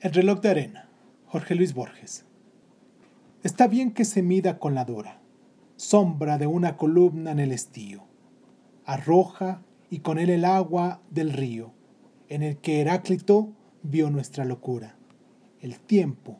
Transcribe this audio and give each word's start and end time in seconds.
El 0.00 0.12
reloj 0.12 0.40
de 0.42 0.50
arena. 0.50 0.88
Jorge 1.26 1.56
Luis 1.56 1.74
Borges. 1.74 2.24
Está 3.42 3.66
bien 3.66 3.90
que 3.90 4.04
se 4.04 4.22
mida 4.22 4.60
con 4.60 4.76
la 4.76 4.84
dora, 4.84 5.20
sombra 5.74 6.38
de 6.38 6.46
una 6.46 6.76
columna 6.76 7.32
en 7.32 7.40
el 7.40 7.50
estío. 7.50 8.04
Arroja 8.84 9.60
y 9.90 9.98
con 9.98 10.20
él 10.20 10.30
el 10.30 10.44
agua 10.44 11.02
del 11.10 11.32
río, 11.32 11.72
en 12.28 12.44
el 12.44 12.58
que 12.58 12.80
Heráclito 12.80 13.52
vio 13.82 14.08
nuestra 14.08 14.44
locura. 14.44 14.96
El 15.60 15.80
tiempo, 15.80 16.38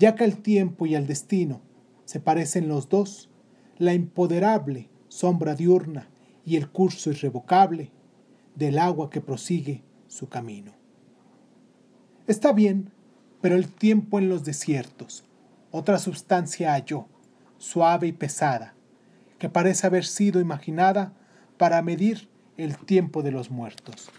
ya 0.00 0.16
que 0.16 0.24
al 0.24 0.38
tiempo 0.38 0.84
y 0.84 0.96
al 0.96 1.06
destino 1.06 1.60
se 2.06 2.18
parecen 2.18 2.66
los 2.66 2.88
dos, 2.88 3.30
la 3.78 3.94
impoderable 3.94 4.90
sombra 5.06 5.54
diurna 5.54 6.08
y 6.44 6.56
el 6.56 6.68
curso 6.72 7.10
irrevocable 7.10 7.92
del 8.56 8.80
agua 8.80 9.10
que 9.10 9.20
prosigue 9.20 9.84
su 10.08 10.28
camino. 10.28 10.79
Está 12.30 12.52
bien, 12.52 12.92
pero 13.40 13.56
el 13.56 13.66
tiempo 13.66 14.20
en 14.20 14.28
los 14.28 14.44
desiertos, 14.44 15.24
otra 15.72 15.98
sustancia 15.98 16.74
halló, 16.74 17.06
suave 17.58 18.06
y 18.06 18.12
pesada, 18.12 18.74
que 19.40 19.48
parece 19.48 19.88
haber 19.88 20.04
sido 20.04 20.40
imaginada 20.40 21.12
para 21.58 21.82
medir 21.82 22.28
el 22.56 22.78
tiempo 22.78 23.24
de 23.24 23.32
los 23.32 23.50
muertos. 23.50 24.12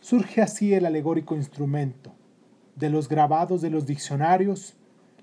Surge 0.00 0.40
así 0.40 0.72
el 0.72 0.86
alegórico 0.86 1.34
instrumento, 1.34 2.14
de 2.76 2.90
los 2.90 3.08
grabados 3.08 3.60
de 3.60 3.70
los 3.70 3.86
diccionarios, 3.86 4.76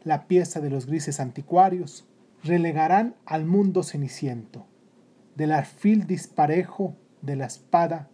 la 0.03 0.27
pieza 0.27 0.59
de 0.59 0.71
los 0.71 0.87
grises 0.87 1.21
anticuarios, 1.21 2.05
relegarán 2.43 3.15
al 3.25 3.45
mundo 3.45 3.81
ceniciento, 3.81 4.65
del 5.37 5.53
arfil 5.53 6.05
disparejo 6.05 6.97
de 7.21 7.37
la 7.37 7.45
espada, 7.45 8.09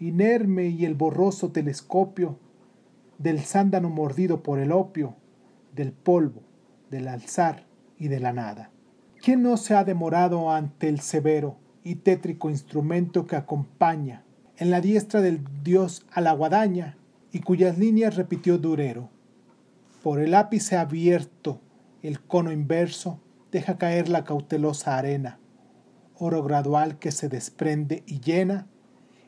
inerme 0.00 0.68
y 0.68 0.86
el 0.86 0.94
borroso 0.94 1.52
telescopio 1.52 2.38
del 3.22 3.40
sándano 3.40 3.88
mordido 3.88 4.42
por 4.42 4.58
el 4.58 4.72
opio, 4.72 5.14
del 5.74 5.92
polvo, 5.92 6.42
del 6.90 7.08
alzar 7.08 7.64
y 7.98 8.08
de 8.08 8.18
la 8.18 8.32
nada. 8.32 8.70
¿Quién 9.22 9.42
no 9.42 9.56
se 9.56 9.74
ha 9.74 9.84
demorado 9.84 10.50
ante 10.50 10.88
el 10.88 11.00
severo 11.00 11.56
y 11.84 11.96
tétrico 11.96 12.50
instrumento 12.50 13.26
que 13.26 13.36
acompaña 13.36 14.24
en 14.56 14.70
la 14.70 14.80
diestra 14.80 15.20
del 15.20 15.44
dios 15.62 16.04
a 16.10 16.20
la 16.20 16.32
guadaña 16.32 16.96
y 17.30 17.40
cuyas 17.40 17.78
líneas 17.78 18.16
repitió 18.16 18.58
Durero? 18.58 19.08
Por 20.02 20.18
el 20.18 20.34
ápice 20.34 20.76
abierto, 20.76 21.60
el 22.02 22.20
cono 22.20 22.50
inverso 22.50 23.20
deja 23.52 23.78
caer 23.78 24.08
la 24.08 24.24
cautelosa 24.24 24.98
arena, 24.98 25.38
oro 26.18 26.42
gradual 26.42 26.98
que 26.98 27.12
se 27.12 27.28
desprende 27.28 28.02
y 28.06 28.20
llena 28.20 28.66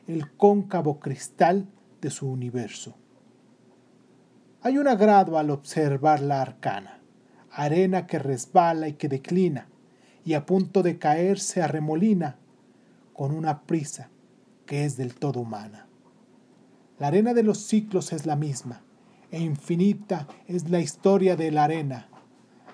el 0.07 0.29
cóncavo 0.35 0.99
cristal 0.99 1.67
de 2.01 2.09
su 2.09 2.29
universo. 2.29 2.97
Hay 4.65 4.79
un 4.79 4.87
agrado 4.87 5.37
al 5.37 5.51
observar 5.51 6.21
la 6.21 6.41
arcana, 6.41 6.99
arena 7.51 8.07
que 8.07 8.17
resbala 8.17 8.87
y 8.87 8.93
que 8.93 9.07
declina, 9.07 9.67
y 10.23 10.33
a 10.33 10.47
punto 10.47 10.81
de 10.81 10.97
caer 10.97 11.37
se 11.37 11.61
arremolina 11.61 12.37
con 13.13 13.31
una 13.31 13.61
prisa 13.61 14.09
que 14.65 14.83
es 14.83 14.97
del 14.97 15.13
todo 15.13 15.41
humana. 15.41 15.85
La 16.97 17.09
arena 17.09 17.35
de 17.35 17.43
los 17.43 17.59
ciclos 17.59 18.11
es 18.11 18.25
la 18.25 18.35
misma, 18.35 18.81
e 19.29 19.39
infinita 19.39 20.27
es 20.47 20.67
la 20.71 20.79
historia 20.79 21.35
de 21.35 21.51
la 21.51 21.65
arena. 21.65 22.09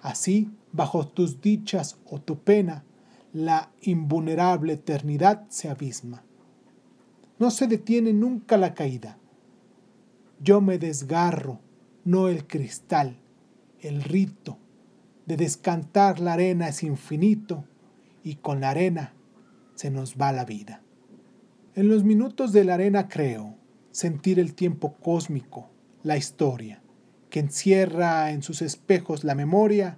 Así, 0.02 0.50
bajo 0.72 1.06
tus 1.06 1.42
dichas 1.42 1.97
o 2.09 2.22
tu 2.22 2.39
pena, 2.39 2.86
la 3.34 3.69
invulnerable 3.81 4.72
eternidad 4.72 5.44
se 5.50 5.69
abisma. 5.69 6.23
No 7.38 7.52
se 7.52 7.67
detiene 7.67 8.14
nunca 8.14 8.56
la 8.56 8.75
caída. 8.75 9.17
Yo 10.39 10.62
me 10.62 10.78
desgarro 10.78 11.59
no 12.03 12.27
el 12.27 12.47
cristal, 12.47 13.17
el 13.80 14.03
rito 14.03 14.57
de 15.25 15.38
descantar 15.38 16.19
la 16.19 16.33
arena 16.33 16.67
es 16.67 16.83
infinito 16.83 17.66
y 18.23 18.35
con 18.35 18.62
la 18.62 18.72
arena 18.72 19.13
se 19.75 19.91
nos 19.91 20.16
va 20.16 20.31
la 20.31 20.45
vida. 20.45 20.81
En 21.75 21.88
los 21.88 22.03
minutos 22.03 22.51
de 22.51 22.63
la 22.63 22.73
arena 22.73 23.07
creo 23.07 23.56
sentir 23.91 24.39
el 24.39 24.53
tiempo 24.56 24.95
cósmico, 24.95 25.69
la 26.03 26.17
historia, 26.17 26.81
que 27.29 27.39
encierra 27.39 28.31
en 28.31 28.44
sus 28.44 28.62
espejos 28.62 29.23
la 29.23 29.35
memoria 29.35 29.97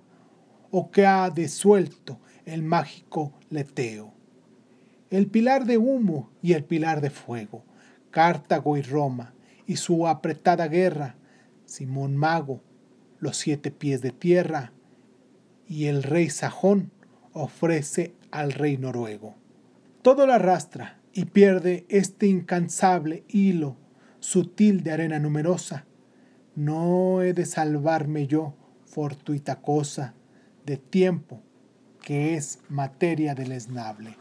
o 0.72 0.92
que 0.92 1.06
ha 1.06 1.30
desuelto 1.30 2.20
el 2.46 2.64
mágico 2.64 3.34
leteo. 3.50 4.14
El 5.10 5.28
pilar 5.28 5.66
de 5.66 5.78
humo 5.78 6.32
y 6.42 6.54
el 6.54 6.64
pilar 6.64 7.02
de 7.02 7.10
fuego, 7.10 7.64
Cartago 8.12 8.78
y 8.78 8.82
Roma, 8.82 9.34
y 9.66 9.78
su 9.78 10.08
apretada 10.08 10.68
guerra, 10.68 11.16
Simón 11.74 12.16
Mago, 12.16 12.62
los 13.20 13.36
siete 13.36 13.72
pies 13.72 14.04
de 14.04 14.12
tierra, 14.12 14.74
y 15.68 15.86
el 15.86 16.04
rey 16.04 16.30
sajón 16.30 16.92
ofrece 17.32 18.14
al 18.30 18.52
rey 18.52 18.78
noruego. 18.78 19.34
Todo 20.04 20.28
lo 20.28 20.34
arrastra 20.34 21.00
y 21.14 21.26
pierde 21.26 21.88
este 21.90 22.28
incansable 22.28 23.24
hilo 23.28 23.76
sutil 24.20 24.84
de 24.84 24.92
arena 24.92 25.18
numerosa. 25.18 25.88
No 26.56 27.24
he 27.24 27.34
de 27.34 27.48
salvarme 27.48 28.28
yo, 28.28 28.54
fortuita 28.86 29.60
cosa, 29.60 30.14
de 30.68 30.78
tiempo 30.78 31.42
que 32.04 32.36
es 32.36 32.60
materia 32.70 33.34
del 33.34 33.52
esnable. 33.52 34.16